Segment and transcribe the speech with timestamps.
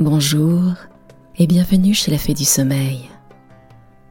[0.00, 0.74] Bonjour
[1.36, 3.08] et bienvenue chez la Fée du Sommeil.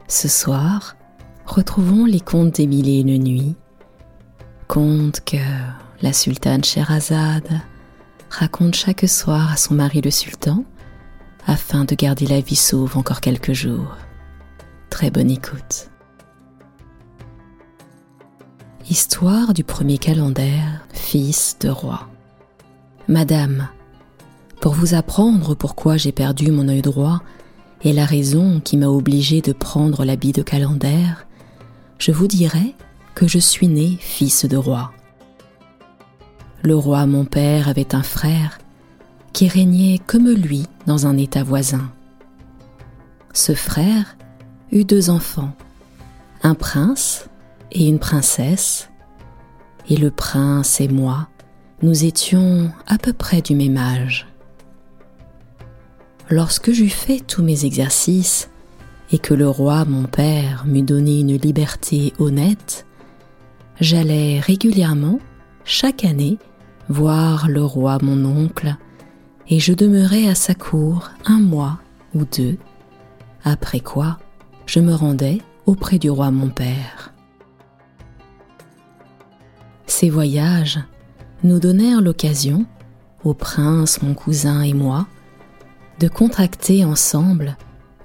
[0.08, 0.96] Ce soir,
[1.44, 3.54] retrouvons les contes des et une nuits,
[4.66, 5.36] contes que
[6.00, 7.60] la sultane Sherazade
[8.30, 10.64] raconte chaque soir à son mari le sultan
[11.46, 13.98] afin de garder la vie sauve encore quelques jours.
[14.88, 15.90] Très bonne écoute.
[18.88, 22.08] Histoire du premier calendaire, fils de roi.
[23.06, 23.68] Madame,
[24.64, 27.20] pour vous apprendre pourquoi j'ai perdu mon œil droit
[27.82, 31.26] et la raison qui m'a obligé de prendre l'habit de calendaire,
[31.98, 32.74] je vous dirai
[33.14, 34.92] que je suis né fils de roi.
[36.62, 38.58] Le roi mon père avait un frère
[39.34, 41.92] qui régnait comme lui dans un état voisin.
[43.34, 44.16] Ce frère
[44.72, 45.52] eut deux enfants,
[46.42, 47.28] un prince
[47.70, 48.88] et une princesse,
[49.90, 51.28] et le prince et moi,
[51.82, 54.26] nous étions à peu près du même âge.
[56.30, 58.50] Lorsque j'eus fait tous mes exercices
[59.12, 62.86] et que le roi mon père m'eut donné une liberté honnête,
[63.80, 65.18] j'allais régulièrement,
[65.64, 66.38] chaque année,
[66.88, 68.74] voir le roi mon oncle,
[69.48, 71.78] et je demeurais à sa cour un mois
[72.14, 72.56] ou deux,
[73.44, 74.18] après quoi
[74.64, 77.12] je me rendais auprès du roi mon père.
[79.86, 80.80] Ces voyages
[81.42, 82.64] nous donnèrent l'occasion,
[83.24, 85.06] au prince mon cousin et moi,
[85.98, 87.56] de contracter ensemble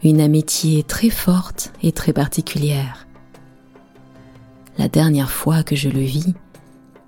[0.03, 3.07] une amitié très forte et très particulière.
[4.77, 6.33] La dernière fois que je le vis,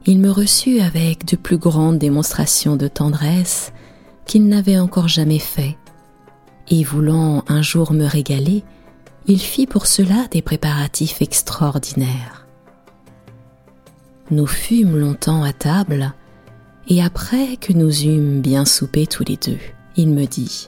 [0.06, 3.72] il me reçut avec de plus grandes démonstrations de tendresse
[4.26, 5.78] qu'il n'avait encore jamais fait,
[6.70, 8.64] et voulant un jour me régaler,
[9.28, 12.48] il fit pour cela des préparatifs extraordinaires.
[14.32, 16.14] Nous fûmes longtemps à table,
[16.88, 19.60] et après que nous eûmes bien soupé tous les deux,
[20.02, 20.68] il me dit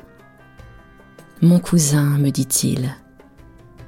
[1.42, 2.96] Mon cousin, me dit-il,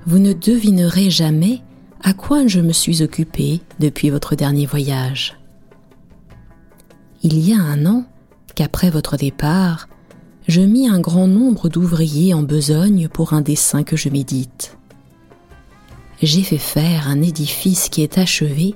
[0.08, 1.62] vous ne devinerez jamais
[2.02, 5.38] à quoi je me suis occupé depuis votre dernier voyage.
[7.22, 8.06] Il y a un an
[8.56, 9.88] qu'après votre départ,
[10.48, 14.78] je mis un grand nombre d'ouvriers en besogne pour un dessin que je médite.
[16.22, 18.76] J'ai fait faire un édifice qui est achevé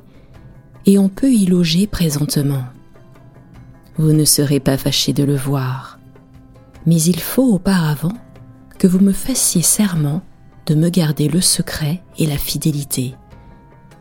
[0.85, 2.63] et on peut y loger présentement.
[3.97, 5.98] Vous ne serez pas fâché de le voir,
[6.89, 8.17] mais il faut auparavant
[8.79, 10.23] que vous me fassiez serment
[10.65, 13.13] de me garder le secret et la fidélité.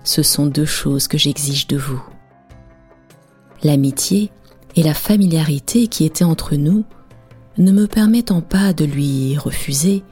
[0.04, 2.03] Ce sont deux choses que j'exige de vous.
[3.62, 4.32] L'amitié
[4.75, 6.82] et la familiarité qui étaient entre nous
[7.59, 10.03] ne me permettant pas de lui refuser,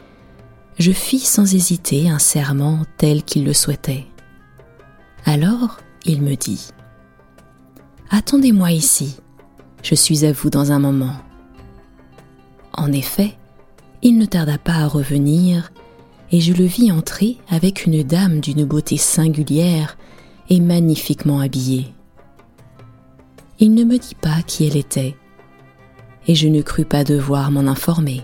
[0.78, 4.04] je fis sans hésiter un serment tel qu'il le souhaitait.
[5.24, 6.68] Alors il me dit
[8.10, 9.16] Attendez-moi ici,
[9.82, 11.16] je suis à vous dans un moment.
[12.76, 13.36] En effet,
[14.02, 15.72] il ne tarda pas à revenir,
[16.30, 19.96] et je le vis entrer avec une dame d'une beauté singulière
[20.48, 21.92] et magnifiquement habillée.
[23.58, 25.16] Il ne me dit pas qui elle était,
[26.26, 28.22] et je ne crus pas devoir m'en informer.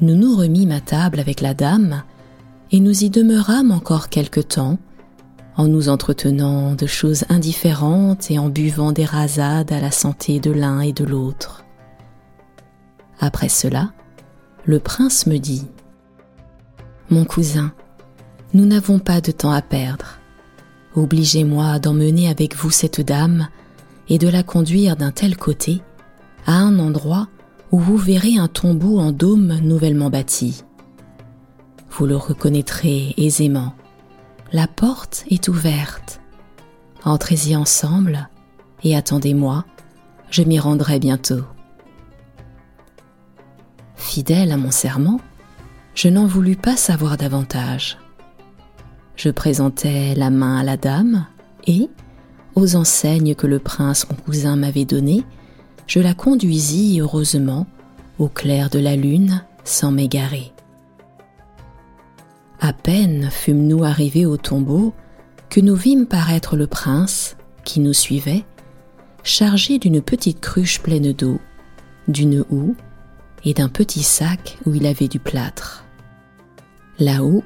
[0.00, 2.02] Nous nous remîmes à table avec la dame,
[2.70, 4.78] et nous y demeurâmes encore quelque temps,
[5.56, 10.50] en nous entretenant de choses indifférentes et en buvant des rasades à la santé de
[10.50, 11.65] l'un et de l'autre.
[13.26, 13.90] Après cela,
[14.66, 15.66] le prince me dit
[17.10, 17.72] Mon cousin,
[18.54, 20.20] nous n'avons pas de temps à perdre.
[20.94, 23.48] Obligez-moi d'emmener avec vous cette dame
[24.08, 25.82] et de la conduire d'un tel côté
[26.46, 27.26] à un endroit
[27.72, 30.62] où vous verrez un tombeau en dôme nouvellement bâti.
[31.90, 33.74] Vous le reconnaîtrez aisément
[34.52, 36.20] la porte est ouverte.
[37.02, 38.28] Entrez-y ensemble
[38.84, 39.64] et attendez-moi,
[40.30, 41.42] je m'y rendrai bientôt.
[43.96, 45.20] Fidèle à mon serment,
[45.94, 47.98] je n'en voulus pas savoir davantage.
[49.16, 51.26] Je présentai la main à la dame
[51.66, 51.88] et,
[52.54, 55.24] aux enseignes que le prince mon cousin m'avait données,
[55.86, 57.66] je la conduisis heureusement
[58.18, 60.52] au clair de la lune sans m'égarer.
[62.60, 64.94] À peine fûmes-nous arrivés au tombeau
[65.50, 68.44] que nous vîmes paraître le prince, qui nous suivait,
[69.22, 71.38] chargé d'une petite cruche pleine d'eau,
[72.08, 72.76] d'une houe
[73.46, 75.86] et d'un petit sac où il avait du plâtre.
[76.98, 77.42] La houe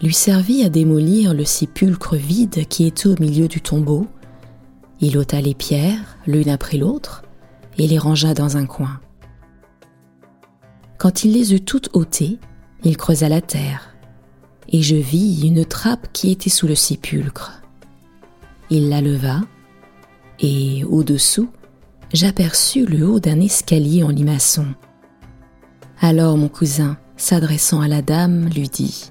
[0.00, 4.06] lui servit à démolir le sépulcre vide qui était au milieu du tombeau.
[5.00, 7.24] Il ôta les pierres l'une après l'autre
[7.76, 9.00] et les rangea dans un coin.
[10.96, 12.38] Quand il les eut toutes ôtées,
[12.84, 13.90] il creusa la terre
[14.68, 17.60] et je vis une trappe qui était sous le sépulcre.
[18.70, 19.40] Il la leva,
[20.38, 21.48] et au-dessous,
[22.12, 24.66] j'aperçus le haut d'un escalier en limaçon.
[26.02, 29.10] Alors mon cousin, s'adressant à la dame, lui dit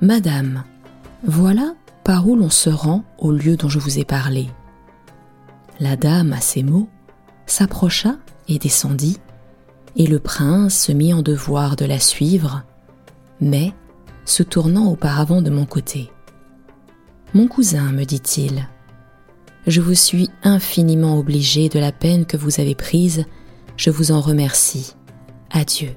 [0.00, 0.62] Madame,
[1.24, 1.74] voilà
[2.04, 4.48] par où l'on se rend au lieu dont je vous ai parlé.
[5.80, 6.88] La dame, à ces mots,
[7.46, 8.16] s'approcha
[8.48, 9.18] et descendit,
[9.96, 12.62] et le prince se mit en devoir de la suivre,
[13.40, 13.72] mais
[14.24, 16.12] se tournant auparavant de mon côté.
[17.34, 18.68] Mon cousin, me dit-il,
[19.66, 23.24] je vous suis infiniment obligé de la peine que vous avez prise,
[23.76, 24.94] je vous en remercie.
[25.52, 25.94] Adieu.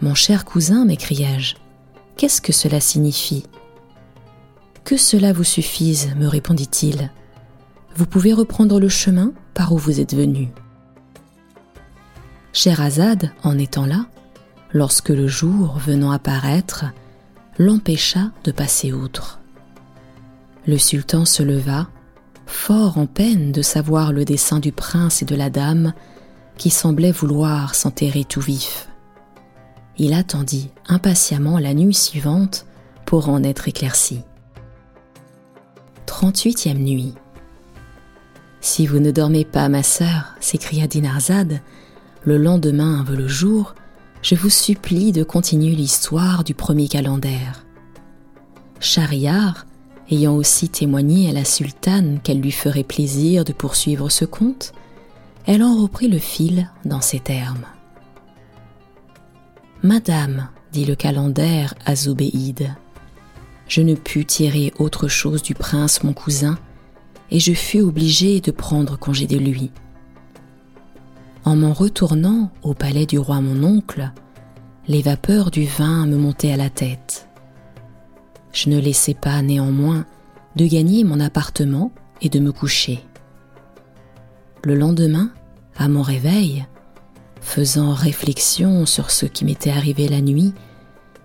[0.00, 1.56] Mon cher cousin, m'écriai-je,
[2.16, 3.44] qu'est-ce que cela signifie?
[4.84, 7.10] Que cela vous suffise, me répondit-il.
[7.94, 10.48] Vous pouvez reprendre le chemin par où vous êtes venu.
[12.54, 14.06] Scheherazade, en étant là,
[14.72, 16.86] lorsque le jour venant apparaître,
[17.58, 19.40] l'empêcha de passer outre.
[20.66, 21.88] Le sultan se leva,
[22.46, 25.92] fort en peine de savoir le dessein du prince et de la dame,
[26.60, 28.86] qui semblaient vouloir s'enterrer tout vif.
[29.96, 32.66] Il attendit impatiemment la nuit suivante
[33.06, 34.20] pour en être éclairci.
[36.06, 37.14] 38e nuit.
[38.60, 41.62] Si vous ne dormez pas, ma sœur, s'écria Dinarzade,
[42.24, 43.74] le lendemain veut le jour,
[44.20, 47.64] je vous supplie de continuer l'histoire du premier calendaire.
[48.80, 49.64] Shahriar,
[50.10, 54.74] ayant aussi témoigné à la sultane qu'elle lui ferait plaisir de poursuivre ce conte,
[55.46, 57.66] elle en reprit le fil dans ces termes.
[59.82, 62.74] Madame, dit le calendaire à Zobéide,
[63.66, 66.58] je ne pus tirer autre chose du prince mon cousin,
[67.30, 69.70] et je fus obligée de prendre congé de lui.
[71.44, 74.10] En m'en retournant au palais du roi mon oncle,
[74.88, 77.28] les vapeurs du vin me montaient à la tête.
[78.52, 80.04] Je ne laissais pas néanmoins
[80.56, 83.00] de gagner mon appartement et de me coucher.
[84.62, 85.30] Le lendemain,
[85.76, 86.66] à mon réveil,
[87.40, 90.52] faisant réflexion sur ce qui m'était arrivé la nuit,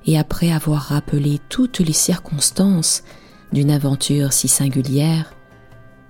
[0.06, 3.04] et après avoir rappelé toutes les circonstances
[3.52, 5.34] d'une aventure si singulière,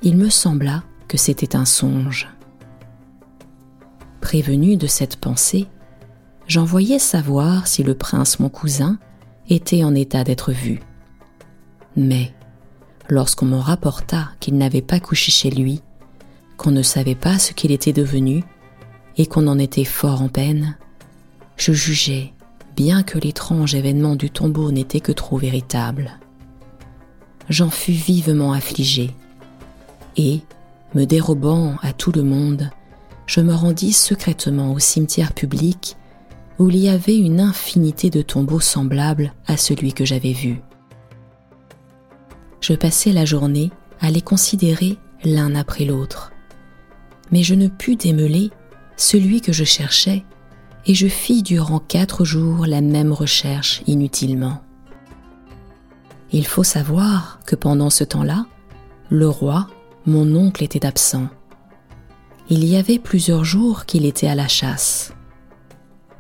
[0.04, 2.30] il me sembla que c'était un songe.
[4.22, 5.68] Prévenu de cette pensée,
[6.48, 9.00] j'envoyai savoir si le prince mon cousin
[9.50, 10.80] était en état d'être vu.
[11.96, 12.34] Mais,
[13.10, 15.82] lorsqu'on me rapporta qu'il n'avait pas couché chez lui,
[16.58, 18.44] qu'on ne savait pas ce qu'il était devenu,
[19.18, 20.78] et qu'on en était fort en peine,
[21.58, 22.34] je jugeai,
[22.76, 26.20] bien que l'étrange événement du tombeau n'était que trop véritable.
[27.50, 29.12] J'en fus vivement affligé,
[30.18, 30.42] et,
[30.94, 32.70] me dérobant à tout le monde,
[33.26, 35.98] je me rendis secrètement au cimetière public
[36.58, 40.62] où il y avait une infinité de tombeaux semblables à celui que j'avais vu.
[42.62, 46.32] Je passai la journée à les considérer l'un après l'autre,
[47.32, 48.52] mais je ne pus démêler
[48.98, 50.24] celui que je cherchais
[50.86, 54.62] et je fis durant quatre jours la même recherche inutilement.
[56.32, 58.46] Il faut savoir que pendant ce temps-là,
[59.10, 59.68] le roi,
[60.06, 61.28] mon oncle, était absent
[62.50, 65.14] il y avait plusieurs jours qu'il était à la chasse.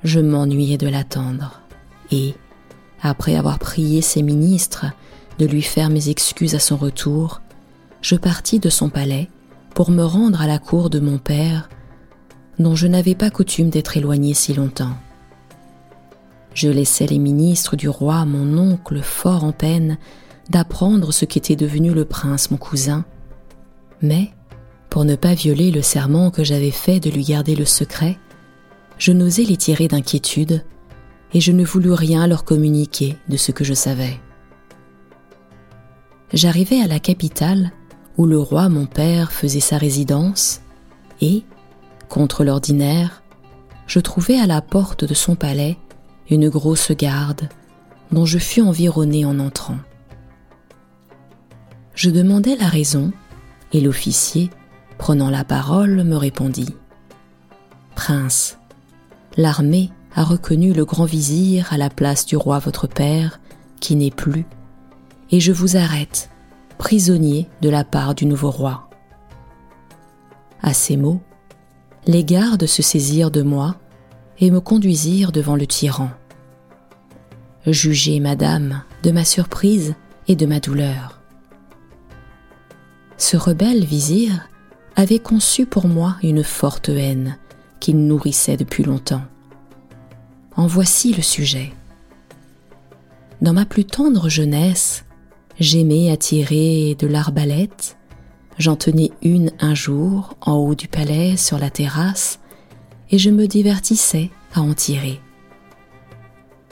[0.04, 1.62] Je m'ennuyais de l'attendre,
[2.12, 2.34] et,
[3.02, 4.88] après avoir prié ses ministres
[5.38, 7.42] de lui faire mes excuses à son retour,
[8.02, 9.30] je partis de son palais
[9.75, 11.69] pour me rendre à la cour de mon père,
[12.57, 14.95] dont je n'avais pas coutume d'être éloigné si longtemps.
[16.54, 19.97] Je laissai les ministres du roi, mon oncle, fort en peine
[20.49, 23.04] d'apprendre ce qu'était devenu le prince mon cousin,
[24.02, 24.31] mais
[24.90, 28.18] pour ne pas violer le serment que j'avais fait de lui garder le secret,
[28.97, 30.64] je n'osais les tirer d'inquiétude
[31.33, 34.21] et je ne voulus rien leur communiquer de ce que je savais.
[36.31, 37.73] J'arrivai à la capitale
[38.18, 40.62] où le roi mon père faisait sa résidence
[41.22, 41.44] et,
[42.10, 43.24] contre l'ordinaire,
[43.88, 45.78] je trouvai à la porte de son palais
[46.30, 47.50] une grosse garde
[48.12, 49.78] dont je fus environné en entrant.
[51.94, 53.12] Je demandai la raison
[53.74, 54.50] et l'officier
[54.98, 56.74] prenant la parole, me répondit
[57.95, 58.57] Prince,
[59.38, 63.40] l'armée a reconnu le grand vizir à la place du roi votre père,
[63.80, 64.45] qui n'est plus,
[65.31, 66.30] et je vous arrête,
[66.77, 68.89] prisonnier de la part du nouveau roi.
[70.61, 71.21] À ces mots,
[72.07, 73.75] les gardes se saisirent de moi
[74.39, 76.09] et me conduisirent devant le tyran.
[77.65, 79.95] Jugez, madame, de ma surprise
[80.27, 81.21] et de ma douleur.
[83.17, 84.49] Ce rebelle vizir
[84.95, 87.37] avait conçu pour moi une forte haine
[87.79, 89.23] qu'il nourrissait depuis longtemps.
[90.55, 91.73] En voici le sujet.
[93.41, 95.05] Dans ma plus tendre jeunesse,
[95.59, 97.97] j'aimais à tirer de l'arbalète.
[98.57, 102.40] J'en tenais une un jour en haut du palais sur la terrasse
[103.12, 105.19] et je me divertissais à en tirer.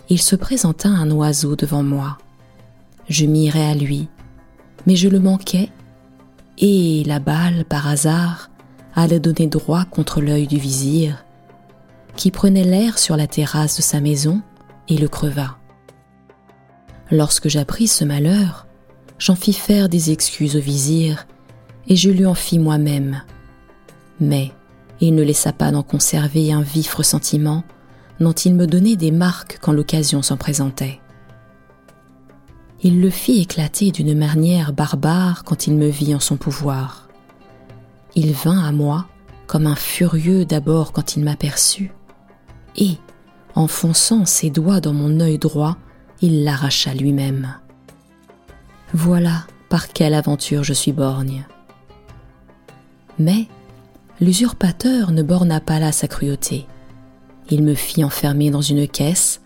[0.10, 2.18] Il se présenta un oiseau devant moi.
[3.10, 4.08] Je m'irais à lui,
[4.86, 5.70] mais je le manquais,
[6.58, 8.50] et la balle, par hasard,
[8.96, 11.26] allait donner droit contre l'œil du vizir,
[12.16, 14.42] qui prenait l'air sur la terrasse de sa maison
[14.88, 15.58] et le creva.
[17.12, 18.68] Lorsque j'appris ce malheur,
[19.18, 21.28] j'en fis faire des excuses au vizir,
[21.88, 23.22] et je lui en fis moi-même.
[24.20, 24.52] Mais
[25.02, 27.64] il ne laissa pas d'en conserver un vif ressentiment,
[28.20, 31.00] dont il me donnait des marques quand l'occasion s'en présentait.
[32.82, 37.08] Il le fit éclater d'une manière barbare quand il me vit en son pouvoir.
[38.16, 39.08] Il vint à moi
[39.48, 41.92] comme un furieux d'abord quand il m'aperçut,
[42.76, 42.98] et,
[43.56, 45.78] enfonçant ses doigts dans mon œil droit,
[46.22, 47.56] il l'arracha lui-même.
[48.94, 51.46] Voilà par quelle aventure je suis borgne.
[53.18, 53.48] Mais
[54.22, 56.68] l'usurpateur ne borna pas là sa cruauté.
[57.50, 59.42] Il me fit enfermer dans une caisse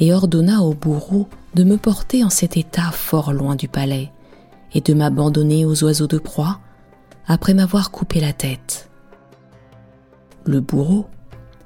[0.00, 4.12] et ordonna au bourreau de me porter en cet état fort loin du palais
[4.72, 6.60] et de m'abandonner aux oiseaux de proie
[7.26, 8.88] après m'avoir coupé la tête.
[10.44, 11.06] Le bourreau,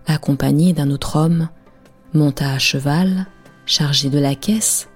[0.06, 1.48] accompagné d'un autre homme,
[2.12, 3.26] monta à cheval,
[3.66, 4.88] chargé de la caisse,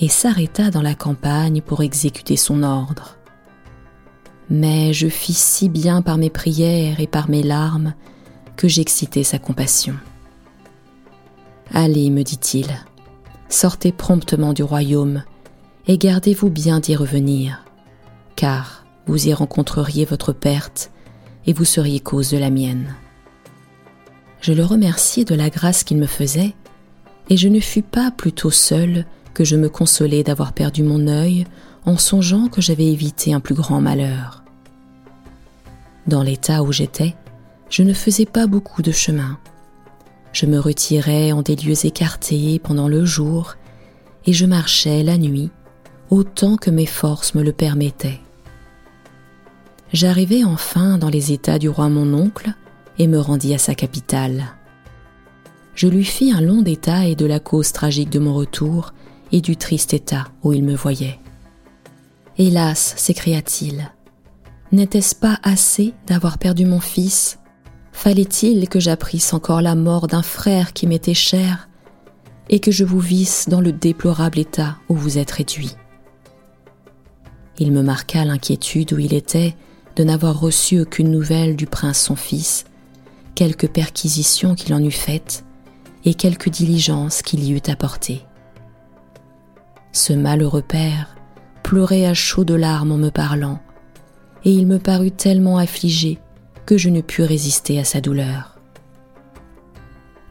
[0.00, 3.16] et s'arrêta dans la campagne pour exécuter son ordre.
[4.48, 7.94] Mais je fis si bien par mes prières et par mes larmes
[8.56, 9.94] que j'excitai sa compassion.
[11.72, 12.66] Allez, me dit-il,
[13.48, 15.22] sortez promptement du royaume
[15.86, 17.64] et gardez-vous bien d'y revenir,
[18.36, 20.90] car vous y rencontreriez votre perte
[21.46, 22.94] et vous seriez cause de la mienne.
[24.40, 26.54] Je le remerciai de la grâce qu'il me faisait,
[27.28, 31.46] et je ne fus pas plutôt seul que je me consolais d'avoir perdu mon œil
[31.84, 34.44] en songeant que j'avais évité un plus grand malheur.
[36.06, 37.14] Dans l'état où j'étais,
[37.68, 39.38] je ne faisais pas beaucoup de chemin.
[40.32, 43.56] Je me retirais en des lieux écartés pendant le jour
[44.26, 45.50] et je marchais la nuit
[46.10, 48.20] autant que mes forces me le permettaient.
[49.92, 52.52] J'arrivai enfin dans les états du roi mon oncle
[52.98, 54.54] et me rendis à sa capitale.
[55.74, 58.92] Je lui fis un long détail de la cause tragique de mon retour
[59.32, 61.18] et du triste état où il me voyait.
[62.38, 63.90] Hélas, s'écria-t-il,
[64.72, 67.38] n'était-ce pas assez d'avoir perdu mon fils?
[67.92, 71.68] Fallait-il que j'apprisse encore la mort d'un frère qui m'était cher
[72.48, 75.74] et que je vous visse dans le déplorable état où vous êtes réduit?
[77.58, 79.54] Il me marqua l'inquiétude où il était
[79.96, 82.64] de n'avoir reçu aucune nouvelle du prince son fils,
[83.34, 85.44] quelques perquisitions qu'il en eût faites
[86.04, 88.22] et quelques diligences qu'il y eût apportées.
[89.92, 91.16] Ce malheureux père
[91.62, 93.60] pleurait à chaudes larmes en me parlant,
[94.44, 96.18] et il me parut tellement affligé
[96.66, 98.58] que je ne pus résister à sa douleur.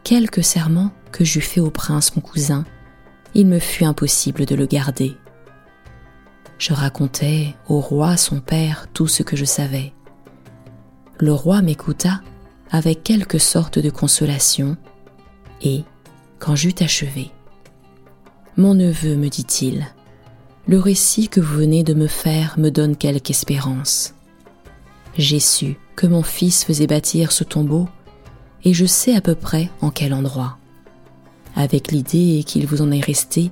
[0.04, 2.64] Quelque serment que j'eus fait au prince mon cousin,
[3.34, 5.16] il me fut impossible de le garder.
[6.58, 9.92] Je racontai au roi son père tout ce que je savais.
[11.18, 12.22] Le roi m'écouta
[12.70, 14.76] avec quelque sorte de consolation,
[15.62, 15.84] et,
[16.38, 17.30] quand j'eus achevé,
[18.56, 19.86] Mon neveu, me dit-il,
[20.66, 24.14] le récit que vous venez de me faire me donne quelque espérance.
[25.16, 27.88] J'ai su que mon fils faisait bâtir ce tombeau,
[28.64, 30.58] et je sais à peu près en quel endroit.
[31.56, 33.50] Avec l'idée qu'il vous en est resté,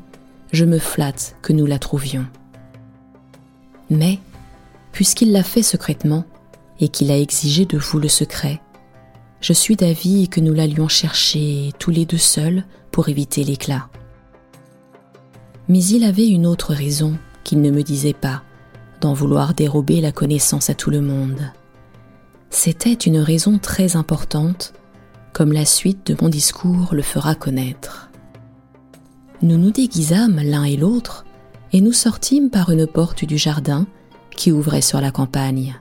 [0.52, 2.26] je me flatte que nous la trouvions.
[3.90, 4.18] Mais,
[4.92, 6.24] puisqu'il l'a fait secrètement,
[6.80, 8.60] et qu'il a exigé de vous le secret,
[9.40, 13.88] je suis d'avis que nous l'allions chercher tous les deux seuls pour éviter l'éclat.
[15.68, 18.42] Mais il avait une autre raison qu'il ne me disait pas,
[19.00, 21.52] d'en vouloir dérober la connaissance à tout le monde.
[22.50, 24.72] C'était une raison très importante,
[25.32, 28.10] comme la suite de mon discours le fera connaître.
[29.42, 31.25] Nous nous déguisâmes l'un et l'autre,
[31.72, 33.87] et nous sortîmes par une porte du jardin
[34.30, 35.78] qui ouvrait sur la campagne.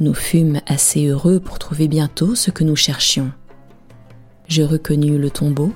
[0.00, 3.30] Nous fûmes assez heureux pour trouver bientôt ce que nous cherchions.
[4.48, 5.72] Je reconnus le tombeau,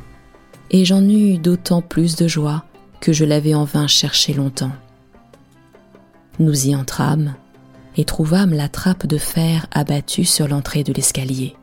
[0.71, 2.65] et j'en eus d'autant plus de joie
[3.01, 4.73] que je l'avais en vain cherché longtemps.
[6.39, 7.35] Nous y entrâmes
[7.97, 11.57] et trouvâmes la trappe de fer abattue sur l'entrée de l'escalier.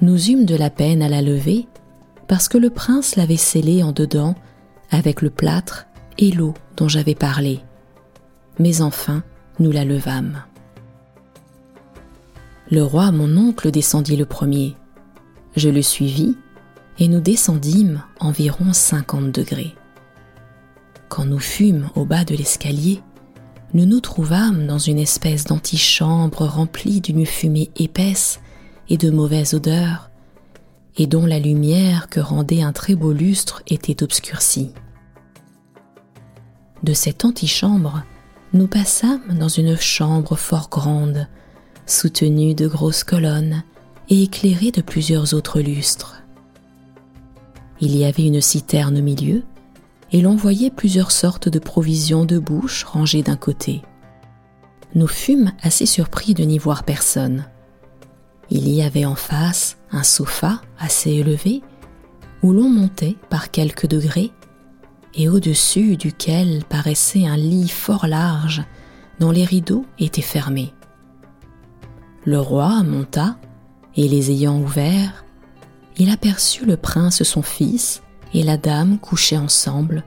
[0.00, 1.66] Nous eûmes de la peine à la lever
[2.28, 4.34] parce que le prince l'avait scellée en dedans
[4.90, 7.60] avec le plâtre et l'eau dont j'avais parlé.
[8.58, 9.22] Mais enfin,
[9.58, 10.42] nous la levâmes.
[12.70, 14.76] Le roi, mon oncle, descendit le premier.
[15.56, 16.36] Je le suivis,
[17.00, 19.74] et nous descendîmes environ cinquante degrés.
[21.08, 23.02] Quand nous fûmes au bas de l'escalier,
[23.72, 28.40] nous nous trouvâmes dans une espèce d'antichambre remplie d'une fumée épaisse
[28.88, 30.10] et de mauvaise odeur,
[30.96, 34.72] et dont la lumière que rendait un très beau lustre était obscurcie.
[36.82, 38.02] De cette antichambre,
[38.52, 41.28] nous passâmes dans une chambre fort grande,
[41.86, 43.62] soutenue de grosses colonnes
[44.08, 46.19] et éclairée de plusieurs autres lustres.
[47.80, 49.42] Il y avait une citerne au milieu,
[50.12, 53.82] et l'on voyait plusieurs sortes de provisions de bouche rangées d'un côté.
[54.94, 57.46] Nous fûmes assez surpris de n'y voir personne.
[58.50, 61.62] Il y avait en face un sofa assez élevé,
[62.42, 64.32] où l'on montait par quelques degrés,
[65.14, 68.62] et au-dessus duquel paraissait un lit fort large
[69.20, 70.72] dont les rideaux étaient fermés.
[72.24, 73.36] Le roi monta,
[73.96, 75.24] et les ayant ouverts,
[76.00, 78.02] il aperçut le prince son fils
[78.32, 80.02] et la dame couchés ensemble,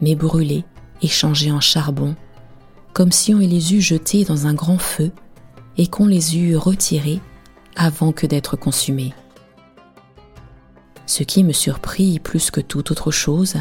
[0.00, 0.64] mais brûlés
[1.02, 2.14] et changés en charbon,
[2.92, 5.10] comme si on les eût jetés dans un grand feu
[5.76, 7.20] et qu'on les eût retirés
[7.74, 9.12] avant que d'être consumés.
[11.04, 13.56] Ce qui me surprit plus que toute autre chose,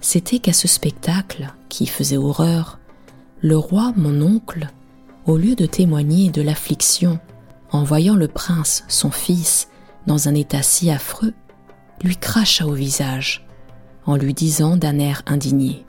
[0.00, 2.80] c'était qu'à ce spectacle, qui faisait horreur,
[3.42, 4.70] le roi, mon oncle,
[5.24, 7.20] au lieu de témoigner de l'affliction
[7.70, 9.68] en voyant le prince, son fils,
[10.06, 11.34] dans un état si affreux,
[12.02, 13.46] lui cracha au visage,
[14.04, 15.84] en lui disant d'un air indigné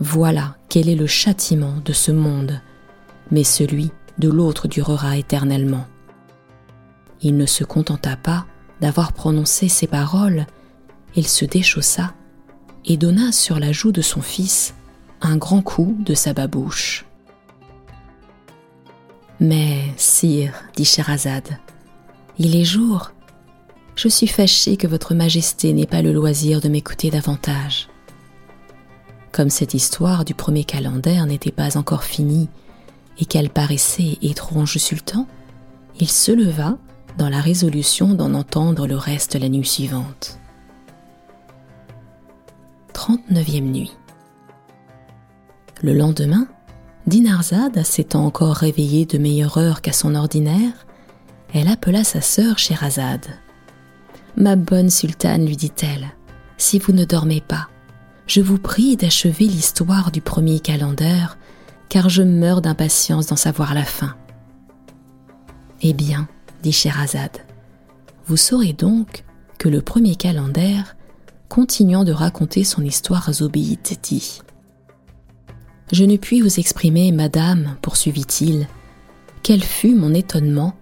[0.00, 2.60] Voilà quel est le châtiment de ce monde,
[3.30, 5.86] mais celui de l'autre durera éternellement.
[7.22, 8.46] Il ne se contenta pas
[8.80, 10.46] d'avoir prononcé ces paroles,
[11.14, 12.12] il se déchaussa
[12.84, 14.74] et donna sur la joue de son fils
[15.20, 17.06] un grand coup de sa babouche.
[19.40, 21.58] Mais, sire, dit Sherazade,
[22.38, 23.12] il est jour.
[23.96, 27.88] Je suis fâchée que votre majesté n'ait pas le loisir de m'écouter davantage.
[29.32, 32.50] Comme cette histoire du premier calendrier n'était pas encore finie
[33.18, 35.26] et qu'elle paraissait étrange au sultan,
[35.98, 36.76] il se leva
[37.16, 40.38] dans la résolution d'en entendre le reste la nuit suivante.
[42.92, 43.92] 39e nuit.
[45.82, 46.48] Le lendemain,
[47.06, 50.86] Dinarzade s'étant encore réveillée de meilleure heure qu'à son ordinaire,
[51.54, 53.26] elle appela sa sœur Sherazade.
[54.36, 56.08] Ma bonne sultane, lui dit-elle,
[56.58, 57.68] si vous ne dormez pas,
[58.26, 61.24] je vous prie d'achever l'histoire du premier calender,
[61.88, 64.14] car je meurs d'impatience d'en savoir la fin.
[65.80, 66.28] Eh bien,
[66.62, 67.38] dit Sherazade.
[68.26, 69.24] Vous saurez donc
[69.58, 70.82] que le premier calender,
[71.48, 74.40] continuant de raconter son histoire à Zobéite, dit
[75.92, 78.68] Je ne puis vous exprimer, madame, poursuivit-il,
[79.42, 80.74] quel fut mon étonnement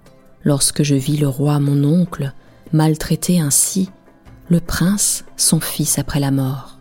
[0.42, 2.32] lorsque je vis le roi mon oncle
[2.74, 3.88] maltraiter ainsi
[4.50, 6.78] le prince son fils après la mort.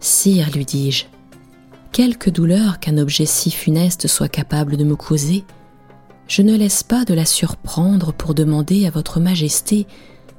[0.00, 1.04] Sire, lui dis-je,
[1.92, 5.44] quelque douleur qu'un objet si funeste soit capable de me causer,
[6.26, 9.86] je ne laisse pas de la surprendre pour demander à votre majesté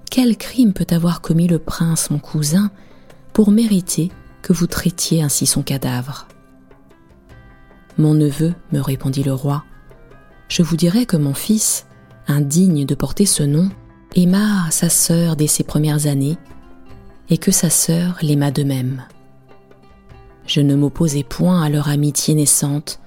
[0.10, 2.72] quel crime peut avoir commis le prince mon cousin
[3.34, 4.12] pour mériter
[4.42, 6.28] que vous traitiez ainsi son cadavre.
[8.00, 9.64] Mon neveu, me répondit le roi,
[10.48, 11.86] je vous dirai que mon fils,
[12.28, 13.70] indigne de porter ce nom,
[14.16, 16.38] aima sa sœur dès ses premières années,
[17.30, 19.04] et que sa sœur l'aima de même.
[20.46, 23.00] Je ne m'opposai point à leur amitié naissante,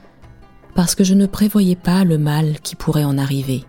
[0.75, 3.64] parce que je ne prévoyais pas le mal qui pourrait en arriver.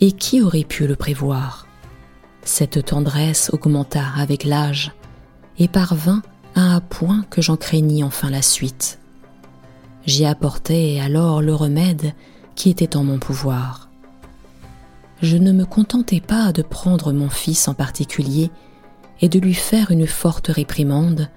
[0.00, 1.66] Et qui aurait pu le prévoir?
[2.42, 4.92] Cette tendresse augmenta avec l'âge
[5.58, 6.22] et parvint
[6.54, 8.98] à un point que j'en craignis enfin la suite.
[10.04, 12.12] J'y apportai alors le remède
[12.54, 13.83] qui était en mon pouvoir.
[15.24, 18.50] Je ne me contentais pas de prendre mon fils en particulier
[19.22, 21.30] et de lui faire une forte réprimande,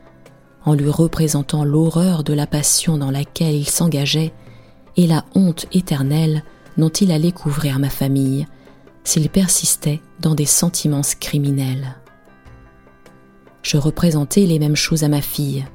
[0.66, 4.34] en lui représentant l'horreur de la passion dans laquelle il s'engageait
[4.98, 6.44] et la honte éternelle
[6.78, 8.46] dont il allait couvrir ma famille
[9.06, 11.96] s'il persistait dans des sentiments criminels.
[13.64, 15.66] Je représentais les mêmes choses à ma fille,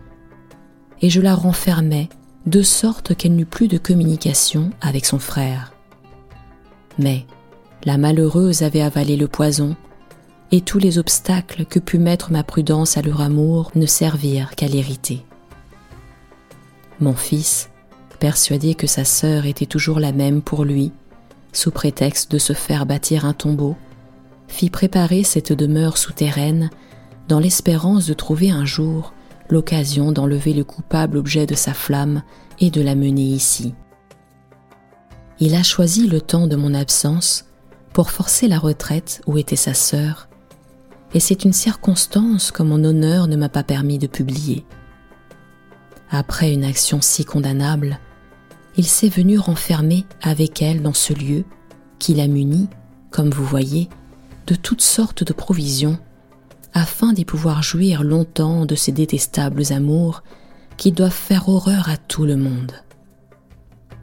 [1.01, 2.11] et je la renfermais
[2.45, 5.73] de sorte qu'elle n'eut plus de communication avec son frère.
[6.99, 7.25] Mais
[7.85, 9.77] la malheureuse avait avalé le poison,
[10.51, 14.69] et tous les obstacles que put mettre ma prudence à leur amour ne servirent qu'à
[14.69, 15.25] l'hériter.
[17.01, 17.71] Mon fils,
[18.21, 20.93] persuadé que sa sœur était toujours la même pour lui,
[21.53, 23.77] sous prétexte de se faire bâtir un tombeau,
[24.47, 26.71] fit préparer cette demeure souterraine
[27.29, 29.13] dans l'espérance de trouver un jour
[29.49, 32.23] l'occasion d'enlever le coupable objet de sa flamme
[32.61, 33.75] et de la mener ici.
[35.41, 37.47] Il a choisi le temps de mon absence
[37.93, 40.29] pour forcer la retraite où était sa sœur,
[41.15, 44.65] et c'est une circonstance que mon honneur ne m'a pas permis de publier.
[46.11, 47.99] Après une action si condamnable,
[48.77, 51.45] il s'est venu renfermer avec elle dans ce lieu
[51.99, 52.69] qui l'a muni,
[53.11, 53.89] comme vous voyez,
[54.47, 55.99] de toutes sortes de provisions,
[56.75, 60.23] afin d'y pouvoir jouir longtemps de ces détestables amours
[60.79, 62.73] qui doivent faire horreur à tout le monde.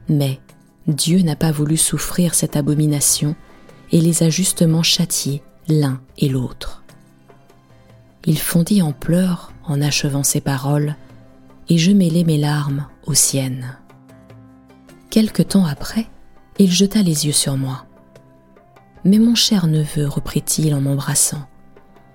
[0.08, 0.40] Mais
[0.86, 3.34] Dieu n'a pas voulu souffrir cette abomination
[3.92, 6.82] et les a justement châtiés l'un et l'autre.
[8.24, 10.96] Il fondit en pleurs en achevant ces paroles,
[11.68, 13.76] et je mêlai mes larmes aux siennes.
[15.08, 16.06] Quelque temps après,
[16.58, 17.86] il jeta les yeux sur moi.
[19.04, 21.46] Mais mon cher neveu, reprit-il en m'embrassant,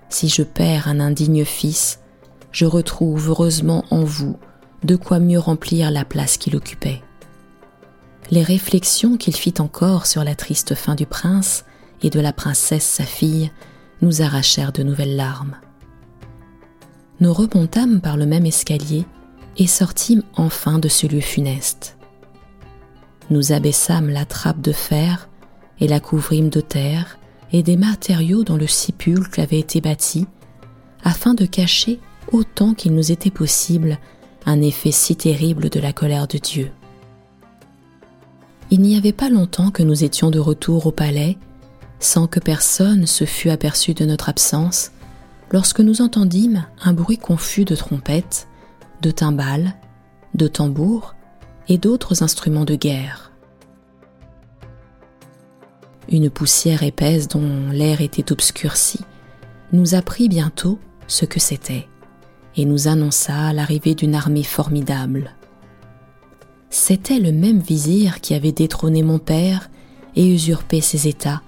[0.08, 2.00] si je perds un indigne fils,
[2.52, 4.38] je retrouve heureusement en vous
[4.84, 7.02] de quoi mieux remplir la place qu'il occupait.
[8.30, 11.64] Les réflexions qu'il fit encore sur la triste fin du prince
[12.02, 13.52] et de la princesse sa fille
[14.02, 15.56] nous arrachèrent de nouvelles larmes.
[17.20, 19.06] Nous remontâmes par le même escalier
[19.56, 21.96] et sortîmes enfin de ce lieu funeste.
[23.30, 25.28] Nous abaissâmes la trappe de fer
[25.80, 27.18] et la couvrîmes de terre
[27.52, 30.26] et des matériaux dont le sépulcre avait été bâti,
[31.02, 32.00] afin de cacher
[32.32, 33.98] autant qu'il nous était possible
[34.44, 36.70] un effet si terrible de la colère de Dieu.
[38.70, 41.38] Il n'y avait pas longtemps que nous étions de retour au palais,
[42.00, 44.90] sans que personne se fût aperçu de notre absence,
[45.52, 48.48] lorsque nous entendîmes un bruit confus de trompettes,
[49.02, 49.76] de timbales,
[50.34, 51.14] de tambours
[51.68, 53.32] et d'autres instruments de guerre.
[56.08, 59.00] Une poussière épaisse dont l'air était obscurci
[59.72, 61.88] nous apprit bientôt ce que c'était
[62.56, 65.34] et nous annonça l'arrivée d'une armée formidable.
[66.70, 69.70] C'était le même vizir qui avait détrôné mon père
[70.14, 71.42] et usurpé ses états,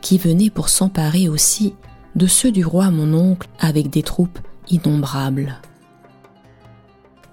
[0.00, 1.74] qui venait pour s'emparer aussi
[2.14, 5.60] de ceux du roi mon oncle avec des troupes innombrables.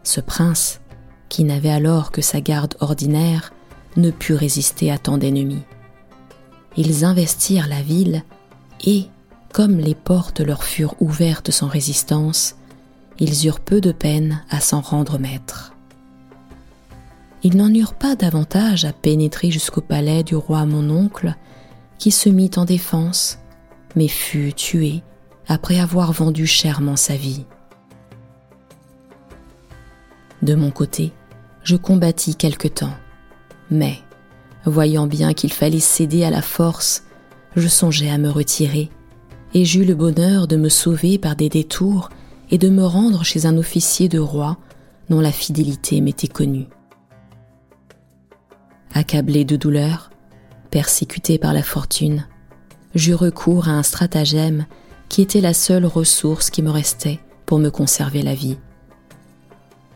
[0.03, 0.81] Ce prince,
[1.29, 3.51] qui n'avait alors que sa garde ordinaire,
[3.97, 5.63] ne put résister à tant d'ennemis.
[6.77, 8.23] Ils investirent la ville
[8.85, 9.05] et,
[9.53, 12.55] comme les portes leur furent ouvertes sans résistance,
[13.19, 15.74] ils eurent peu de peine à s'en rendre maîtres.
[17.45, 21.35] Ils n'en eurent pas davantage à pénétrer jusqu'au palais du roi mon oncle,
[21.99, 23.37] qui se mit en défense,
[23.95, 25.03] mais fut tué
[25.47, 27.45] après avoir vendu chèrement sa vie.
[30.41, 31.11] De mon côté,
[31.61, 32.95] je combattis quelque temps,
[33.69, 33.99] mais,
[34.65, 37.03] voyant bien qu'il fallait céder à la force,
[37.55, 38.89] je songeai à me retirer,
[39.53, 42.09] et j'eus le bonheur de me sauver par des détours
[42.49, 44.57] et de me rendre chez un officier de roi
[45.11, 46.65] dont la fidélité m'était connue.
[48.93, 50.09] Accablé de douleur,
[50.71, 52.27] persécuté par la fortune,
[52.93, 54.65] j'eus recours à un stratagème
[55.09, 58.57] qui était la seule ressource qui me restait pour me conserver la vie.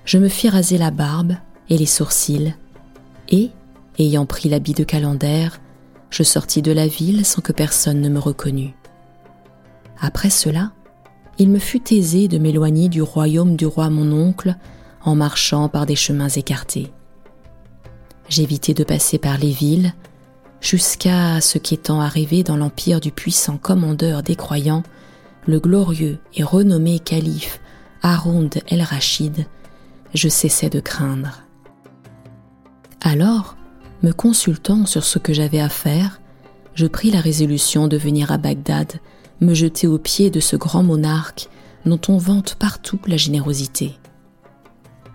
[0.06, 1.36] Je me fis raser la barbe
[1.70, 2.56] et les sourcils,
[3.30, 3.52] et,
[3.98, 5.60] ayant pris l'habit de calendaire,
[6.10, 8.74] je sortis de la ville sans que personne ne me reconnût.
[10.02, 10.72] Après cela,
[11.38, 14.56] il me fut aisé de m'éloigner du royaume du roi mon oncle
[15.04, 16.92] en marchant par des chemins écartés.
[18.30, 19.94] J'évitai de passer par les villes,
[20.62, 24.84] jusqu'à ce qu'étant arrivé dans l'empire du puissant commandeur des croyants,
[25.48, 27.60] le glorieux et renommé calife
[28.04, 29.48] Haroun el-Rachid,
[30.14, 31.42] je cessais de craindre.
[33.02, 33.58] Alors,
[34.04, 36.22] me consultant sur ce que j'avais à faire,
[36.76, 38.94] je pris la résolution de venir à Bagdad
[39.42, 41.48] me jeter aux pieds de ce grand monarque
[41.86, 43.98] dont on vante partout la générosité.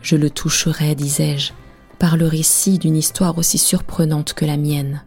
[0.02, 1.52] Je le toucherai, disais-je,
[2.04, 5.04] par le récit d'une histoire aussi surprenante que la mienne?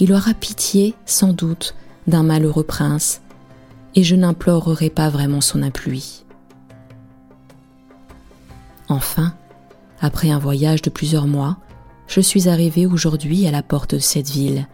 [0.00, 1.74] Il aura pitié, sans doute,
[2.06, 3.20] d'un malheureux prince,
[3.94, 6.24] et je n'implorerai pas vraiment son appui.
[8.88, 9.34] Enfin,
[10.00, 11.58] après un voyage de plusieurs mois,
[12.06, 14.66] je suis arrivé aujourd'hui à la porte de cette ville.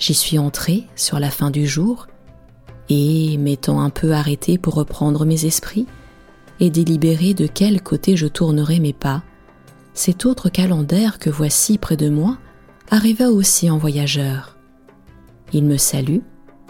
[0.00, 2.08] J'y suis entré sur la fin du jour
[2.88, 5.86] et, m'étant un peu arrêté pour reprendre mes esprits
[6.58, 9.22] et délibérer de quel côté je tournerais mes pas,
[9.94, 12.38] cet autre calendaire que voici près de moi
[12.90, 14.56] arriva aussi en voyageur.
[15.52, 16.20] Il me salue,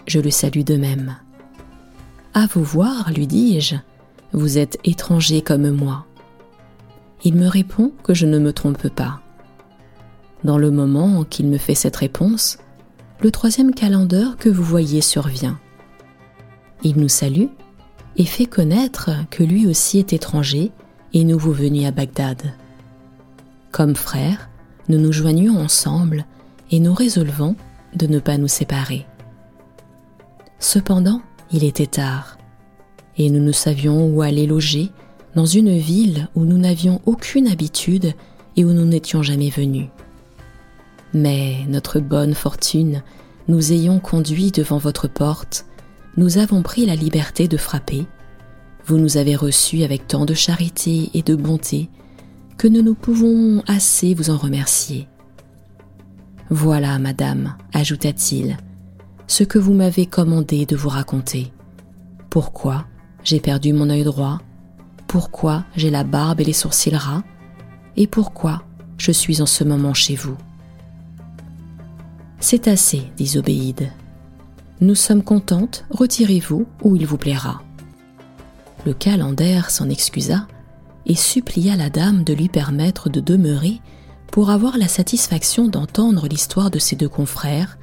[0.07, 1.15] je le salue de même.
[2.33, 3.75] À vous voir, lui dis-je,
[4.33, 6.05] vous êtes étranger comme moi.
[7.23, 9.21] Il me répond que je ne me trompe pas.
[10.43, 12.57] Dans le moment qu'il me fait cette réponse,
[13.21, 15.57] le troisième calendeur que vous voyez survient.
[16.83, 17.47] Il nous salue
[18.17, 20.71] et fait connaître que lui aussi est étranger
[21.13, 22.53] et nouveau venu à Bagdad.
[23.73, 24.51] Comme frères,
[24.87, 26.27] nous nous joignons ensemble
[26.69, 27.55] et nous résolvons
[27.95, 29.07] de ne pas nous séparer.
[30.59, 32.37] Cependant, il était tard,
[33.17, 34.91] et nous ne savions où aller loger
[35.35, 38.13] dans une ville où nous n'avions aucune habitude
[38.55, 39.87] et où nous n'étions jamais venus.
[41.15, 43.01] Mais notre bonne fortune
[43.47, 45.65] nous ayant conduits devant votre porte
[46.15, 48.05] nous avons pris la liberté de frapper.
[48.85, 51.89] Vous nous avez reçus avec tant de charité et de bonté
[52.57, 55.07] que nous ne pouvons assez vous en remercier.
[56.49, 58.57] Voilà, madame, ajouta-t-il,
[59.27, 61.51] ce que vous m'avez commandé de vous raconter.
[62.29, 62.85] Pourquoi
[63.23, 64.39] j'ai perdu mon œil droit?
[65.07, 67.23] Pourquoi j'ai la barbe et les sourcils ras
[67.95, 68.63] Et pourquoi
[68.97, 70.37] je suis en ce moment chez vous?
[72.39, 73.91] C'est assez, dit Zobéide.
[74.81, 77.61] Nous sommes contentes, retirez-vous où il vous plaira.
[78.85, 80.47] Le calendère s'en excusa
[81.05, 83.81] et supplia la dame de lui permettre de demeurer
[84.31, 87.77] pour avoir la satisfaction d'entendre l'histoire de ses deux confrères,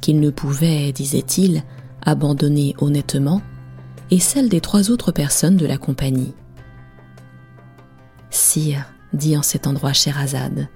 [0.00, 1.62] qu'il ne pouvait, disait-il,
[2.04, 3.40] abandonner honnêtement,
[4.10, 6.34] et celle des trois autres personnes de la compagnie.
[8.30, 10.68] Sire, dit en cet endroit Scheherazade,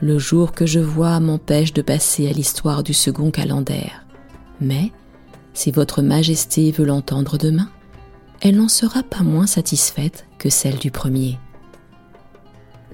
[0.00, 4.06] le jour que je vois m'empêche de passer à l'histoire du second calendère.
[4.60, 4.92] Mais,
[5.54, 7.68] si votre majesté veut l'entendre demain,
[8.40, 11.38] elle n'en sera pas moins satisfaite que celle du premier.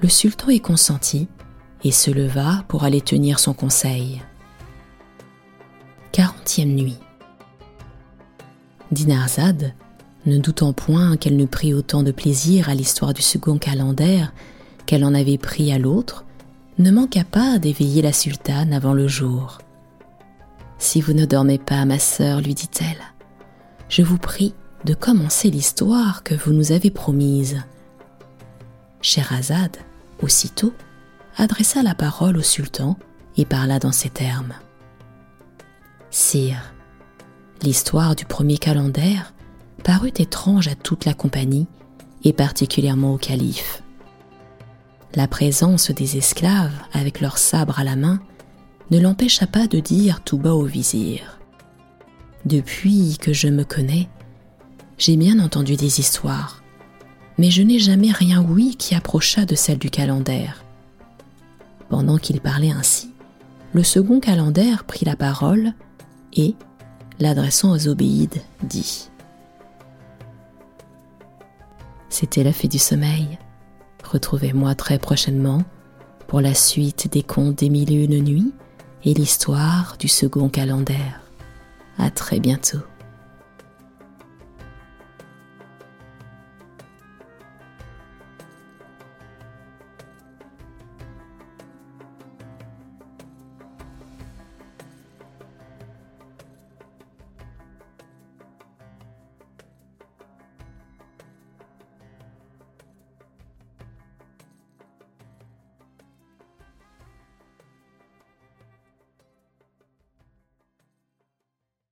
[0.00, 1.28] Le sultan y consentit
[1.82, 4.22] et se leva pour aller tenir son conseil.
[6.12, 6.98] Quarantième nuit.
[8.90, 9.74] Dinarzade,
[10.26, 14.32] ne doutant point qu'elle ne prit autant de plaisir à l'histoire du second calendère
[14.86, 16.24] qu'elle en avait pris à l'autre,
[16.78, 19.58] ne manqua pas d'éveiller la sultane avant le jour.
[20.78, 23.00] Si vous ne dormez pas, ma sœur, lui dit-elle,
[23.88, 24.54] je vous prie
[24.84, 27.62] de commencer l'histoire que vous nous avez promise.
[29.00, 29.76] Scheherazade,
[30.22, 30.72] aussitôt,
[31.36, 32.98] adressa la parole au sultan
[33.36, 34.54] et parla dans ces termes.
[36.10, 36.74] Sire,
[37.62, 39.34] l'histoire du premier calendère
[39.82, 41.66] parut étrange à toute la compagnie
[42.22, 43.82] et particulièrement au calife.
[45.14, 48.20] La présence des esclaves avec leurs sabres à la main
[48.90, 51.38] ne l'empêcha pas de dire tout bas au vizir.
[52.44, 54.08] Depuis que je me connais,
[54.98, 56.62] j'ai bien entendu des histoires,
[57.38, 60.64] mais je n'ai jamais rien ouï qui approcha de celle du calendère.
[61.88, 63.10] Pendant qu'il parlait ainsi,
[63.72, 65.72] le second calendère prit la parole
[66.32, 66.54] et,
[67.18, 69.08] l'adressant aux obéides, dit
[72.08, 73.38] C'était la fée du sommeil.
[74.04, 75.64] Retrouvez-moi très prochainement
[76.28, 78.52] pour la suite des contes des mille et une nuits
[79.04, 81.20] et l'histoire du second calendère.
[81.98, 82.78] À très bientôt.